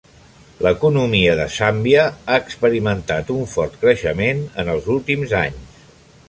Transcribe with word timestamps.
L'economia 0.67 1.35
de 1.39 1.45
Zàmbia 1.55 2.05
ha 2.07 2.39
experimentat 2.45 3.31
un 3.35 3.45
fort 3.53 3.77
creixement 3.85 4.43
en 4.65 4.73
els 4.75 4.89
últims 4.97 5.37
anys. 5.43 5.79